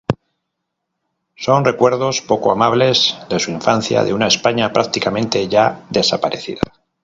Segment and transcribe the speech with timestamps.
[1.35, 6.61] Son recuerdos poco amables de su infancia de una España prácticamente ya desaparecida.